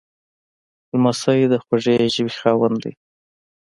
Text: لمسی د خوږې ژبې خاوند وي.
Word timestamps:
لمسی 0.91 1.41
د 1.51 1.53
خوږې 1.63 1.95
ژبې 2.13 2.33
خاوند 2.39 2.77
وي. 2.83 2.93